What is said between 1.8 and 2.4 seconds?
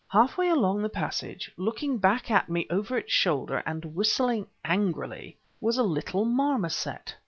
back